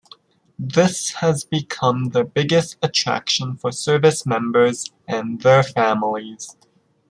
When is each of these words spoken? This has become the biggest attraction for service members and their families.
This 0.57 1.11
has 1.11 1.43
become 1.43 2.05
the 2.05 2.23
biggest 2.23 2.75
attraction 2.81 3.55
for 3.55 3.71
service 3.71 4.25
members 4.25 4.91
and 5.07 5.39
their 5.41 5.61
families. 5.61 6.57